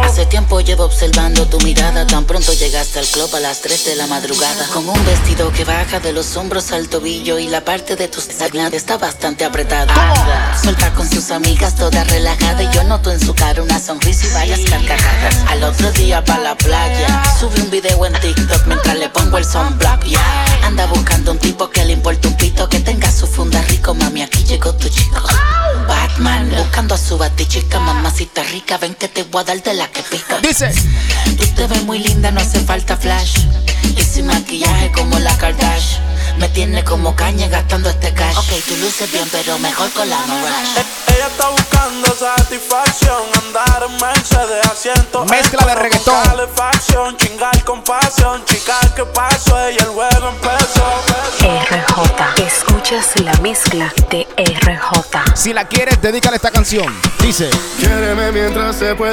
Hace 0.04 0.26
tiempo 0.26 0.60
llevo 0.60 0.84
observando 0.84 1.46
tu 1.46 1.58
mirada. 1.60 2.06
Tan 2.06 2.24
pronto 2.24 2.52
llegaste 2.52 2.98
al 2.98 3.06
club 3.06 3.34
a 3.34 3.40
las 3.40 3.60
3 3.60 3.84
de 3.84 3.96
la 3.96 4.06
madrugada. 4.06 4.66
Con 4.72 4.88
un 4.88 5.04
vestido 5.04 5.52
que 5.52 5.64
baja 5.64 6.00
de 6.00 6.12
los 6.12 6.36
hombros 6.36 6.65
al 6.72 6.88
tobillo 6.88 7.38
y 7.38 7.48
la 7.48 7.64
parte 7.64 7.96
de 7.96 8.09
tus 8.09 8.24
sagnas 8.24 8.72
está 8.72 8.96
bastante 8.98 9.44
apretada. 9.44 9.94
Suelta 10.61 10.92
con 10.94 11.09
sus 11.09 11.31
amigas, 11.31 11.76
toda 11.76 12.02
relajada. 12.05 12.62
Y 12.62 12.68
yo 12.74 12.83
noto 12.85 13.12
en 13.12 13.20
su 13.20 13.35
cara 13.35 13.62
una 13.62 13.79
sonrisa 13.79 14.26
y 14.26 14.33
varias 14.33 14.61
carcajadas. 14.70 15.37
Al 15.48 15.62
otro 15.62 15.92
día 15.92 16.24
pa' 16.24 16.38
la 16.38 16.57
playa. 16.57 17.22
Sube 17.38 17.61
un 17.61 17.70
video 17.70 18.05
en 18.07 18.14
TikTok 18.14 18.66
mientras 18.66 18.96
le 18.96 19.09
pongo 19.11 19.38
el 19.38 19.44
sunblock. 19.44 20.05
Yeah. 20.05 20.20
Anda 20.64 20.87
buscando 20.87 21.33
un 21.33 21.38
tipo 21.38 21.68
que 21.70 21.85
le 21.85 21.92
importa 21.92 22.29
un 22.29 22.37
pito. 22.37 22.68
Que 22.68 22.81
tenga 22.81 23.11
su 23.12 23.26
funda 23.26 23.62
rico, 23.62 23.94
mami. 23.94 24.22
Aquí 24.22 24.42
llegó 24.44 24.74
tu 24.74 24.88
chico. 24.88 25.22
Batman 25.87 26.50
buscando 26.57 26.94
a 26.94 26.98
su 26.98 27.16
batichica, 27.16 27.79
mamacita 27.79 28.42
rica. 28.44 28.79
Ven 28.79 28.94
que 28.94 29.09
te 29.09 29.22
voy 29.24 29.42
a 29.42 29.44
dar 29.44 29.62
de 29.62 29.74
la 29.74 29.88
que 29.88 30.02
pica. 30.02 30.38
Dice. 30.40 30.72
Tú 31.38 31.46
te 31.55 31.66
ves 31.66 31.85
muy 31.85 32.00
linda, 32.00 32.31
no 32.31 32.40
hace 32.40 32.61
falta 32.61 32.96
flash. 32.96 33.40
Y 33.96 34.02
sin 34.02 34.26
maquillaje 34.26 34.90
como 34.92 35.18
la 35.18 35.37
Kardashian. 35.38 36.15
Me 36.38 36.49
tiene 36.51 36.85
como 36.85 37.14
caña 37.16 37.49
gastando 37.49 37.88
este 37.88 38.12
cash. 38.12 38.37
Ok, 38.37 38.49
tú 38.68 38.77
luces 38.77 39.11
bien, 39.11 39.27
pero 39.33 39.59
mejor 39.59 39.90
con 39.92 40.09
la 40.09 40.18
Morash. 40.27 40.77
Ella 41.14 41.27
está 41.29 41.49
buscando 41.49 42.09
satisfacción, 42.14 43.22
andar 43.46 43.87
en 43.88 43.96
Mercedes, 43.96 44.66
asiento 44.70 45.22
en 45.22 45.31
Mezcla 45.31 45.64
de 45.64 45.75
reggaetón. 45.75 46.22
calefacción, 46.25 47.16
chingar 47.16 47.64
con 47.64 47.83
pasión, 47.83 48.44
chica, 48.44 48.79
¿qué 48.94 49.05
pasó? 49.05 49.70
Y 49.70 49.77
el 49.77 49.87
juego 49.87 50.29
empezó. 50.29 50.85
RJ. 51.40 52.46
Escuchas 52.46 53.18
la 53.20 53.33
mezcla 53.40 53.92
de 54.11 54.27
RJ. 54.37 55.35
Si 55.35 55.53
la 55.53 55.66
quieres, 55.66 56.01
dedícale 56.03 56.37
esta 56.37 56.51
canción. 56.51 56.94
Dice. 57.20 57.49
Quiéreme 57.79 58.33
mientras 58.33 58.77
se 58.77 58.94
pueda. 58.94 59.12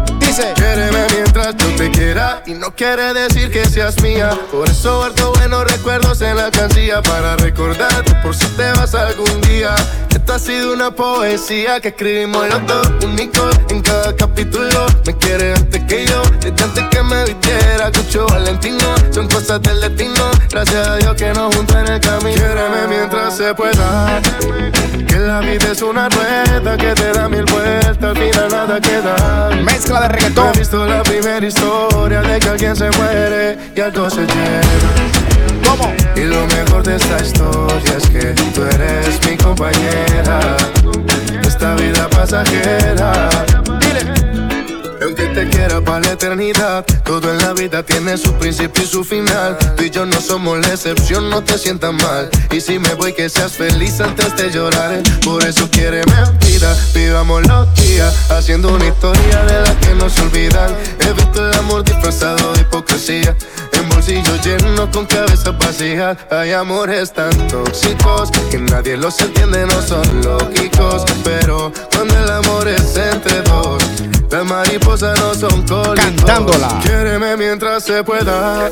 Y 2.45 2.53
no 2.53 2.73
quiere 2.75 3.13
decir 3.13 3.51
que 3.51 3.65
seas 3.65 4.01
mía. 4.01 4.29
Por 4.51 4.69
eso 4.69 4.97
guardo 4.97 5.33
buenos 5.33 5.71
recuerdos 5.71 6.21
en 6.21 6.37
la 6.37 6.51
cancilla 6.51 7.01
para 7.01 7.35
recordarte 7.35 8.13
por 8.23 8.35
si 8.35 8.45
te 8.57 8.71
vas 8.73 8.93
algún 8.95 9.41
día. 9.41 9.75
Esta 10.09 10.35
ha 10.35 10.39
sido 10.39 10.73
una 10.73 10.91
poesía 10.91 11.79
que 11.79 11.89
escribimos 11.89 12.47
los 12.49 12.65
dos, 12.67 12.87
único 13.03 13.49
en 13.69 13.81
cada 13.81 14.15
capítulo. 14.15 14.85
Me 15.05 15.17
quiere 15.17 15.53
antes 15.53 15.83
que 15.85 16.05
yo, 16.05 16.21
desde 16.39 16.63
antes 16.63 16.83
que 16.89 17.03
me 17.03 17.23
vistiera, 17.25 17.91
Cucho 17.91 18.25
Valentino. 18.27 18.95
Son 19.11 19.27
cosas 19.27 19.61
del 19.61 19.81
destino, 19.81 20.31
gracias 20.49 20.87
a 20.87 20.95
Dios 20.97 21.15
que 21.15 21.33
nos 21.33 21.55
junta 21.55 21.81
en 21.81 21.87
el 21.93 21.99
camino. 21.99 22.35
Quiéreme 22.35 22.87
mientras 22.87 23.37
se 23.37 23.53
pueda. 23.53 24.21
Que 25.07 25.19
la 25.19 25.39
vida 25.39 25.71
es 25.71 25.81
una 25.81 26.07
rueda 26.09 26.77
que 26.77 26.93
te 26.93 27.11
da 27.11 27.27
mil 27.27 27.45
vueltas, 27.45 27.97
al 28.01 28.17
final 28.17 28.49
nada 28.49 28.79
queda. 28.79 29.49
Mezcla 29.63 30.01
de 30.01 30.07
reggaetón. 30.09 30.51
he 30.53 30.59
visto 30.59 30.85
la 30.85 31.03
primera 31.03 31.45
historia 31.45 32.20
de 32.27 32.39
que 32.39 32.49
alguien 32.49 32.75
se 32.75 32.89
muere 32.91 33.57
y 33.75 33.81
algo 33.81 34.09
se 34.09 34.21
lleva. 34.21 34.91
¿Cómo? 35.67 35.93
Y 36.15 36.21
lo 36.21 36.45
mejor 36.47 36.83
de 36.83 36.95
esta 36.95 37.17
historia 37.23 37.97
es 37.97 38.09
que 38.09 38.33
tú 38.53 38.63
eres 38.63 39.19
mi 39.29 39.37
compañera. 39.37 40.57
Esta 41.43 41.75
vida 41.75 42.09
pasajera. 42.09 43.60
Te 45.33 45.47
quiera 45.47 45.79
para 45.79 46.01
la 46.01 46.11
eternidad, 46.11 46.85
todo 47.05 47.31
en 47.31 47.37
la 47.37 47.53
vida 47.53 47.83
tiene 47.83 48.17
su 48.17 48.33
principio 48.33 48.83
y 48.83 48.85
su 48.85 49.03
final. 49.05 49.57
Tú 49.77 49.83
y 49.83 49.89
yo 49.89 50.05
no 50.05 50.19
somos 50.19 50.59
la 50.59 50.73
excepción, 50.73 51.29
no 51.29 51.41
te 51.41 51.57
sientas 51.57 51.93
mal. 51.93 52.29
Y 52.51 52.59
si 52.59 52.79
me 52.79 52.93
voy, 52.95 53.13
que 53.13 53.29
seas 53.29 53.53
feliz 53.53 54.01
antes 54.01 54.35
de 54.35 54.51
llorar. 54.51 55.01
Por 55.23 55.45
eso 55.45 55.69
quiere 55.71 56.01
vida, 56.41 56.75
vivamos 56.93 57.47
los 57.47 57.73
días, 57.75 58.29
haciendo 58.29 58.75
una 58.75 58.87
historia 58.87 59.43
de 59.45 59.61
la 59.61 59.79
que 59.79 59.95
no 59.95 60.09
se 60.09 60.21
olvidan. 60.21 60.75
He 60.99 61.13
visto 61.13 61.47
el 61.47 61.53
amor 61.57 61.85
disfrazado 61.85 62.51
de 62.53 62.61
hipocresía. 62.61 63.33
En 63.71 63.87
bolsillos 63.89 64.45
llenos 64.45 64.89
con 64.89 65.05
cabeza 65.05 65.51
vacía 65.51 66.15
Hay 66.29 66.51
amores 66.51 67.13
tan 67.13 67.31
tóxicos 67.47 68.29
que 68.51 68.59
nadie 68.59 68.97
los 68.97 69.19
entiende, 69.21 69.65
no 69.65 69.81
son 69.81 70.21
lógicos. 70.21 71.05
Pero 71.23 71.71
cuando 71.93 72.17
el 72.17 72.29
amor 72.29 72.67
es 72.67 72.97
entre 72.97 73.41
dos, 73.43 73.81
las 74.31 74.45
mariposas 74.45 75.19
no 75.19 75.33
son 75.35 75.61
cólicos. 75.67 75.95
Cantándola. 75.95 76.79
Quiéreme 76.81 77.35
mientras 77.35 77.83
se 77.83 78.03
pueda. 78.03 78.69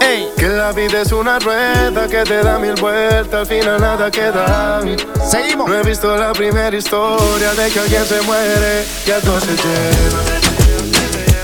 Ey. 0.00 0.28
Que 0.36 0.48
la 0.48 0.72
vida 0.72 1.02
es 1.02 1.12
una 1.12 1.38
rueda 1.38 2.08
que 2.08 2.24
te 2.24 2.42
da 2.42 2.58
mil 2.58 2.74
vueltas, 2.80 3.40
al 3.40 3.46
final 3.46 3.80
nada 3.80 4.10
queda. 4.10 4.80
Seguimos. 5.28 5.68
No 5.68 5.76
he 5.76 5.82
visto 5.82 6.16
la 6.16 6.32
primera 6.32 6.76
historia 6.76 7.54
de 7.54 7.70
que 7.70 7.80
alguien 7.80 8.04
se 8.06 8.22
muere 8.22 8.84
y 9.06 9.10
algo 9.10 9.38
se 9.40 9.54
lleva. 9.54 10.52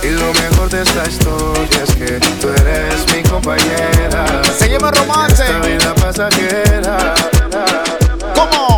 Y 0.02 0.11
lo 0.11 0.33
mejor 0.33 0.70
de 0.70 0.83
esta 0.83 1.07
historia 1.07 1.83
es 1.85 1.94
que 1.94 2.18
tú 2.40 2.48
eres 2.48 3.14
mi 3.14 3.22
compañera. 3.22 4.42
Seguimos 4.59 4.90
romance. 4.98 5.44
Esta 5.44 5.61
vida 5.61 5.94
pasajera. 5.94 7.14
¿Cómo? 8.35 8.78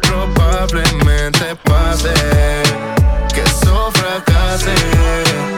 Probablemente 0.00 1.54
pase 1.62 2.14
que 3.34 3.42
eso 3.42 3.92
fracase. 3.92 5.57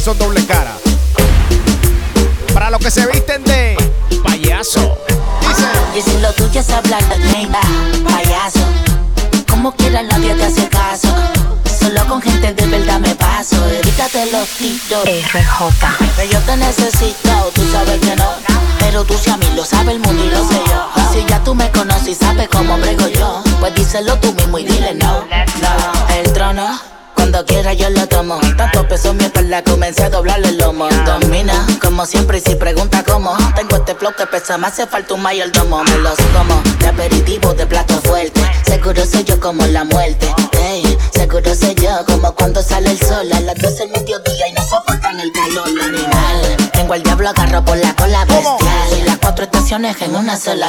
Que 0.00 0.04
son 0.04 0.18
doble 0.18 0.44
cara. 0.46 0.72
Para 2.54 2.70
los 2.70 2.80
que 2.80 2.90
se 2.90 3.06
visten 3.06 3.44
de 3.44 3.76
payaso. 4.24 4.96
Dice. 5.42 5.68
Y 5.98 6.00
si 6.00 6.18
lo 6.20 6.32
tuyo 6.32 6.60
es 6.60 6.70
hablar 6.70 7.02
de 7.08 7.48
payaso. 8.04 8.60
Como 9.48 9.72
quiera 9.72 10.02
nadie 10.02 10.34
te 10.34 10.44
hace 10.44 10.68
caso. 10.68 11.08
Solo 11.78 12.06
con 12.06 12.22
gente 12.22 12.54
de 12.54 12.66
verdad 12.66 12.98
me 12.98 13.14
paso. 13.14 13.56
Evítate 13.68 14.30
los 14.32 14.48
tiros. 14.48 15.04
RJ. 15.04 16.16
Que 16.16 16.28
yo 16.28 16.38
te 16.40 16.56
necesito, 16.56 17.50
tú 17.54 17.62
sabes 17.70 18.00
que 18.00 18.16
no. 18.16 18.30
Pero 18.78 19.04
tú 19.04 19.14
si 19.18 19.30
a 19.30 19.36
mí 19.36 19.46
lo 19.54 19.64
sabe 19.64 19.92
el 19.92 20.00
mundo 20.00 20.24
y 20.24 20.30
lo 20.30 20.48
sé 20.48 20.60
yo. 20.66 21.12
Si 21.12 21.24
ya 21.26 21.42
tú 21.44 21.54
me 21.54 21.70
conoces 21.72 22.08
y 22.08 22.14
sabes 22.14 22.48
cómo 22.48 22.78
brego 22.78 23.06
yo, 23.08 23.42
pues 23.60 23.74
díselo 23.74 24.16
tú 24.18 24.32
mismo 24.32 24.58
y 24.58 24.64
dile 24.64 24.94
no. 24.94 25.26
No, 25.60 26.14
el 26.16 26.32
trono. 26.32 26.89
Cuando 27.30 27.46
quiera 27.46 27.72
yo 27.74 27.88
lo 27.90 28.08
tomo. 28.08 28.40
Tanto 28.56 28.88
peso 28.88 29.10
en 29.10 29.18
mi 29.18 29.24
espalda 29.24 29.62
comencé 29.62 30.02
a 30.02 30.10
doblarle 30.10 30.48
el 30.48 30.58
lomo. 30.58 30.88
Domina, 31.06 31.64
como 31.80 32.04
siempre, 32.04 32.38
y 32.38 32.40
si 32.40 32.56
pregunta 32.56 33.04
cómo. 33.04 33.36
Tengo 33.54 33.76
este 33.76 33.94
flow 33.94 34.12
que 34.18 34.26
pesa, 34.26 34.58
me 34.58 34.66
hace 34.66 34.84
falta 34.88 35.14
un 35.14 35.22
mayordomo. 35.22 35.84
Me 35.84 35.98
los 35.98 36.18
como 36.36 36.60
de 36.80 36.88
aperitivo, 36.88 37.54
de 37.54 37.66
plato 37.68 38.00
fuerte. 38.00 38.40
Seguro 38.66 39.06
soy 39.06 39.22
yo 39.22 39.38
como 39.38 39.64
la 39.66 39.84
muerte. 39.84 40.26
Ey, 40.60 40.98
seguro 41.12 41.54
soy 41.54 41.76
yo 41.76 42.04
como 42.04 42.34
cuando 42.34 42.64
sale 42.64 42.90
el 42.90 42.98
sol 42.98 43.32
a 43.32 43.38
las 43.38 43.54
12 43.54 43.76
del 43.76 43.90
mediodía 43.90 44.48
y 44.48 44.52
no 44.52 44.64
soportan 44.64 45.20
el 45.20 45.30
calor. 45.30 45.68
Animal, 45.68 46.56
tengo 46.72 46.94
al 46.94 47.02
diablo 47.04 47.28
agarro 47.28 47.64
por 47.64 47.76
la 47.76 47.94
cola 47.94 48.24
bestial. 48.24 48.98
Y 48.98 49.02
cuatro 49.40 49.58
estaciones 49.58 50.02
en 50.02 50.14
una 50.14 50.36
sola. 50.36 50.68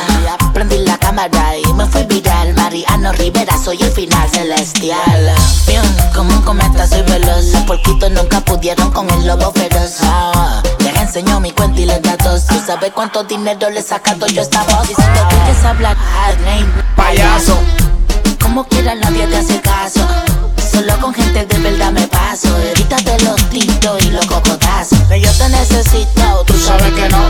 Prendí 0.53 0.77
la 0.79 0.97
cámara 0.97 1.57
y 1.57 1.73
me 1.73 1.85
fui 1.87 2.03
viral. 2.03 2.53
Mariano 2.53 3.11
Rivera, 3.13 3.53
soy 3.57 3.81
el 3.81 3.91
final 3.91 4.29
celestial. 4.29 5.33
Pium, 5.65 5.83
como 6.15 6.33
un 6.33 6.41
cometa 6.43 6.87
soy 6.87 7.01
veloz. 7.01 7.45
Los 7.47 7.63
porquitos 7.63 8.09
nunca 8.11 8.39
pudieron 8.39 8.91
con 8.91 9.09
el 9.09 9.27
lobo 9.27 9.51
feroz. 9.51 9.97
Ah, 10.03 10.63
les 10.79 10.95
enseño 10.95 11.39
mi 11.41 11.51
cuenta 11.51 11.81
y 11.81 11.85
les 11.85 12.01
datos. 12.01 12.45
Tú 12.47 12.55
sabes 12.65 12.91
cuánto 12.93 13.23
dinero 13.23 13.69
le 13.69 13.81
sacado 13.81 14.25
yo 14.27 14.41
esta 14.41 14.63
voz. 14.63 14.87
Si 14.87 14.95
te 14.95 15.01
quieres 15.03 15.65
hablar, 15.65 15.97
name, 16.45 16.65
Payaso. 16.95 17.57
como 18.41 18.63
quiera 18.65 18.95
nadie 18.95 19.27
te 19.27 19.37
hace 19.37 19.59
caso. 19.59 20.07
Solo 20.71 20.97
con 20.99 21.13
gente 21.13 21.45
de 21.45 21.57
verdad 21.59 21.91
me 21.91 22.07
paso. 22.07 22.47
Evítate 22.59 23.17
los 23.25 23.35
tiros 23.49 24.05
y 24.05 24.09
los 24.09 24.25
cocotazos. 24.25 24.99
Que 25.09 25.19
yo 25.19 25.31
te 25.33 25.49
necesito, 25.49 26.43
tú 26.45 26.53
sabes 26.57 26.91
que 26.93 27.09
no. 27.09 27.21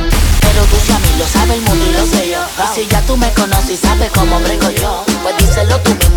Pero 0.42 0.64
tú 0.66 0.78
si 0.86 0.92
a 0.92 1.00
mí 1.00 1.08
lo 1.18 1.26
sabe 1.28 1.56
el 1.56 1.62
mundo 1.62 1.86
y 1.90 1.94
lo 1.94 2.06
sé 2.06 2.30
yo. 2.30 2.40
Y 2.40 2.76
si 2.76 2.88
ya 2.88 3.02
tú 3.02 3.16
me 3.18 3.32
conoces 3.34 3.72
y 3.72 3.78
sabes 3.78 4.12
cómo 4.12 4.40
brego 4.40 4.70
yo, 4.72 5.06
pues 5.24 5.38
díselo 5.38 5.80
tú 5.80 5.96
mismo 5.96 6.11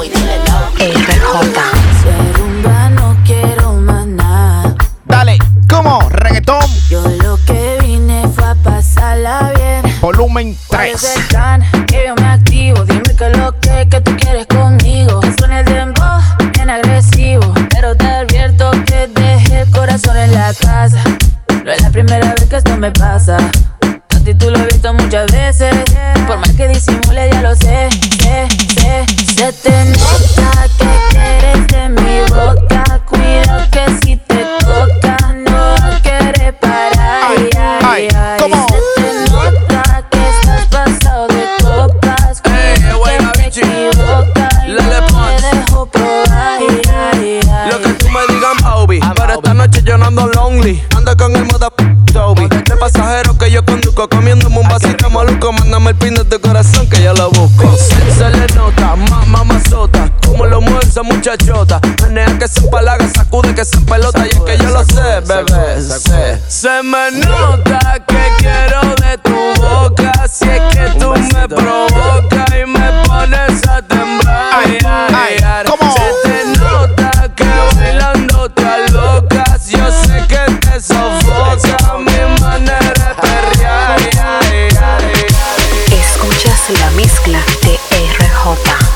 con 51.16 51.36
el 51.36 51.44
moda 51.46 51.68
Toby. 52.12 52.48
De 52.48 52.76
pasajero 52.76 53.36
que 53.36 53.50
yo 53.50 53.64
conduzco. 53.64 54.08
Comiéndome 54.08 54.58
un 54.58 54.68
vasito 54.68 55.10
maluco. 55.10 55.52
Mándame 55.52 55.90
el 55.90 55.96
pin 55.96 56.14
de 56.14 56.24
tu 56.24 56.40
corazón 56.40 56.88
que 56.88 57.02
yo 57.02 57.12
lo 57.14 57.30
busco. 57.30 57.76
Se, 57.76 58.30
le 58.30 58.46
nota, 58.54 58.96
ma, 58.96 59.24
mamazota. 59.26 60.10
Como 60.24 60.46
lo 60.46 60.60
mueve 60.60 60.84
esa 60.84 61.02
muchachota. 61.02 61.80
Menea 62.02 62.38
que 62.38 62.48
se 62.48 62.60
empalaga, 62.60 63.06
sacude 63.08 63.54
que 63.54 63.64
se 63.64 63.78
pelota. 63.80 64.26
Y 64.26 64.30
es 64.30 64.40
que 64.40 64.58
yo 64.58 64.70
lo 64.70 64.84
sé, 64.84 65.20
bebé. 65.26 65.80
sé. 65.80 66.40
Se 66.48 66.82
me 66.82 67.10
nota 67.12 68.04
que 68.06 68.22
quiero 68.38 68.80
de 68.96 69.18
tu 69.18 69.60
boca. 69.60 70.12
Si 70.28 70.48
es 70.48 70.60
que 70.74 70.98
tú 70.98 71.12
me 71.12 71.48
provocas 71.48 72.46
y 72.50 72.66
me 72.66 73.04
pones 73.06 73.68
a 73.68 73.82
temblar. 73.82 74.50
Ay, 74.52 74.78
ay, 74.84 75.36
ay, 75.44 75.73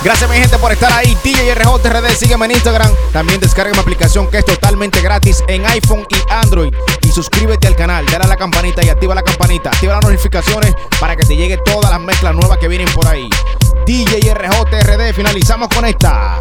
Gracias, 0.04 0.30
mi 0.30 0.36
gente, 0.36 0.56
por 0.58 0.70
estar 0.70 0.92
ahí. 0.92 1.16
DJ 1.24 1.54
RJRD, 1.54 2.14
sígueme 2.16 2.46
en 2.46 2.52
Instagram. 2.52 2.90
También 3.12 3.40
descarga 3.40 3.72
mi 3.72 3.80
aplicación 3.80 4.28
que 4.28 4.38
es 4.38 4.44
totalmente 4.44 5.00
gratis 5.00 5.42
en 5.48 5.66
iPhone 5.66 6.06
y 6.08 6.32
Android. 6.32 6.72
Y 7.02 7.10
suscríbete 7.10 7.66
al 7.66 7.74
canal, 7.74 8.06
dale 8.06 8.24
a 8.24 8.28
la 8.28 8.36
campanita 8.36 8.84
y 8.84 8.90
activa 8.90 9.14
la 9.14 9.22
campanita. 9.22 9.70
Activa 9.70 9.94
las 9.94 10.04
notificaciones 10.04 10.74
para 11.00 11.16
que 11.16 11.26
te 11.26 11.36
llegue 11.36 11.58
todas 11.58 11.90
las 11.90 12.00
mezclas 12.00 12.34
nuevas 12.34 12.58
que 12.58 12.68
vienen 12.68 12.88
por 12.94 13.08
ahí. 13.08 13.28
DJ 13.86 14.34
RJRD, 14.34 15.12
finalizamos 15.14 15.68
con 15.68 15.84
esta. 15.84 16.40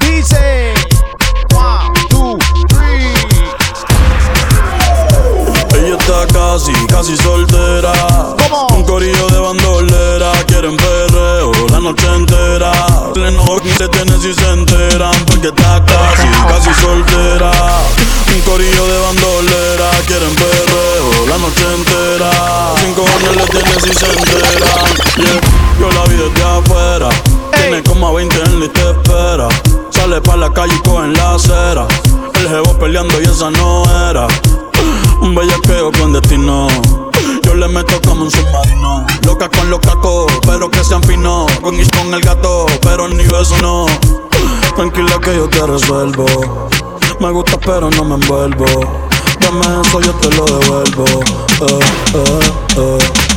Dice: 0.00 0.74
One, 1.54 1.98
two, 2.10 2.38
three. 2.68 3.14
Ella 5.80 5.96
está 5.96 6.26
casi, 6.26 6.72
casi 6.88 7.16
soltera. 7.16 7.92
Un 8.74 8.84
corillo 8.84 9.28
de 9.28 9.38
bandolera. 9.38 10.32
Quieren 10.46 10.76
perreo 10.76 11.52
la 11.70 11.80
noche 11.80 12.06
entera. 12.14 12.72
Pleno 13.28 13.44
te 13.76 13.88
tienes 13.88 14.22
si 14.22 14.32
se 14.32 14.50
enteran. 14.50 15.12
Porque 15.26 15.48
está 15.48 15.84
casi, 15.84 16.26
casi 16.48 16.80
soltera. 16.80 17.50
Un 18.34 18.40
corillo 18.40 18.86
de 18.86 18.98
bandolera. 19.00 19.90
Quieren 20.06 20.34
perreo 20.34 21.26
la 21.28 21.36
noche 21.36 21.62
entera. 21.74 22.30
Cinco 22.80 23.02
años 23.02 23.36
le 23.36 23.44
tienes 23.48 23.82
si 23.82 23.92
se 23.92 24.06
enteran. 24.06 24.94
Yeah. 25.16 25.40
Yo 25.78 25.92
la 25.92 26.04
vi 26.04 26.16
desde 26.16 26.42
afuera. 26.42 27.08
Tiene 27.52 27.82
como 27.82 28.08
a 28.08 28.12
20 28.12 28.34
en 28.44 28.62
y 28.62 28.68
te 28.68 28.90
espera. 28.92 29.48
Sale 29.90 30.22
pa' 30.22 30.36
la 30.36 30.50
calle 30.50 30.74
y 30.74 30.88
coge 30.88 31.04
en 31.04 31.12
la 31.12 31.34
acera. 31.34 31.86
El 32.32 32.48
jevo 32.48 32.78
peleando 32.78 33.20
y 33.20 33.24
esa 33.24 33.50
no 33.50 33.82
era. 34.08 34.26
Un 35.20 35.34
bellaqueo 35.34 35.90
destino 36.12 36.68
Yo 36.68 37.17
le 37.58 37.68
meto 37.68 38.00
como 38.02 38.22
un 38.22 38.30
submarino. 38.30 39.06
Loca 39.26 39.48
con 39.48 39.68
los 39.68 39.80
cacos, 39.80 40.32
pero 40.46 40.70
que 40.70 40.84
sean 40.84 41.02
finos. 41.02 41.50
Con 41.60 41.76
con 41.76 42.14
el 42.14 42.20
gato, 42.20 42.66
pero 42.82 43.08
ni 43.08 43.24
beso 43.24 43.56
no. 43.60 43.86
Tranquila 44.76 45.18
que 45.20 45.36
yo 45.36 45.48
te 45.48 45.66
resuelvo. 45.66 46.68
Me 47.20 47.30
gusta, 47.30 47.58
pero 47.58 47.90
no 47.90 48.04
me 48.04 48.14
envuelvo. 48.14 48.64
Dame 49.40 49.66
eso, 49.82 50.00
yo 50.00 50.12
te 50.14 50.30
lo 50.36 50.44
devuelvo. 50.44 51.04
Eh, 51.60 51.80
eh, 52.14 52.40
eh. 52.76 53.27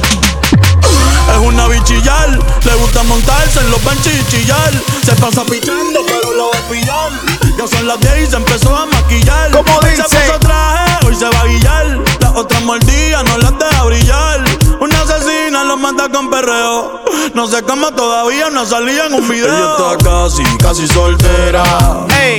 Una 1.43 1.67
bichillar, 1.67 2.39
le 2.63 2.73
gusta 2.75 3.01
montarse 3.03 3.59
en 3.59 3.71
los 3.71 3.83
benches 3.83 4.13
y 4.13 4.23
chillar. 4.31 4.71
Se 5.03 5.13
pasa 5.15 5.43
pichando, 5.43 6.01
pero 6.05 6.33
lo 6.33 6.51
va 6.51 6.59
a 6.59 6.69
pillar. 6.69 7.11
Ya 7.57 7.67
son 7.67 7.87
las 7.87 7.99
10 7.99 8.27
y 8.27 8.29
se 8.29 8.35
empezó 8.35 8.75
a 8.75 8.85
maquillar. 8.85 9.51
¿Cómo 9.51 9.79
dice? 9.81 10.03
Se 10.07 10.19
puso 10.19 10.39
traje, 10.39 11.07
hoy 11.07 11.15
se 11.15 11.25
va 11.25 11.41
a 11.41 11.45
guillar. 11.47 11.99
Las 12.19 12.35
otras 12.35 12.61
mordidas 12.61 13.23
no 13.23 13.37
las 13.39 13.57
deja 13.57 13.83
brillar. 13.83 14.43
Una 14.79 15.01
asesina 15.01 15.63
lo 15.63 15.77
mata 15.77 16.09
con 16.09 16.29
perreo. 16.29 17.03
No 17.33 17.47
sé 17.47 17.63
cómo 17.63 17.91
todavía 17.91 18.49
no 18.51 18.65
salía 18.65 19.07
en 19.07 19.15
un 19.15 19.27
video. 19.27 19.47
Ella 19.47 19.95
está 19.97 20.09
casi, 20.09 20.43
casi 20.57 20.87
soltera. 20.87 21.63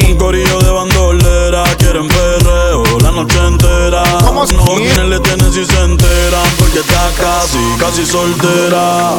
Un 0.08 0.16
corillo 0.16 0.60
de 0.60 0.70
bandolera. 0.70 1.31
Quieren 1.52 2.08
perreo 2.08 2.82
la 3.02 3.10
noche 3.10 3.38
entera. 3.46 4.02
¿Cómo 4.24 4.46
no, 4.46 4.64
¿quién 4.76 5.10
le 5.10 5.20
tienen 5.20 5.52
si 5.52 5.66
se 5.66 5.82
enteran? 5.82 6.48
Porque 6.58 6.78
está 6.78 7.10
casi, 7.20 7.58
casi 7.78 8.06
soltera. 8.06 9.10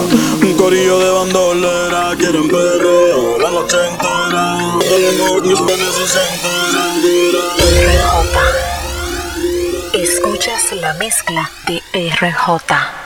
Un 0.41 0.53
corillo 0.55 0.97
de 0.97 1.11
bandolera. 1.11 2.15
Quieren 2.17 2.47
perreo 2.47 3.37
la 3.37 3.51
noche 3.51 3.77
entera. 3.87 4.57
No, 4.57 5.41
¿quién 5.43 5.57
si 5.57 6.07
se 6.07 6.21
enteran? 6.33 6.73
Escuchas 9.93 10.71
la 10.71 10.95
mezcla 10.95 11.51
de 11.67 11.83
RJ. 12.09 13.02